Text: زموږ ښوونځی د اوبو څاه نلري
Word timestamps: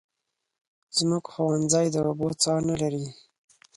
زموږ 0.97 1.23
ښوونځی 1.33 1.87
د 1.91 1.95
اوبو 2.09 2.27
څاه 2.43 2.59
نلري 2.67 3.05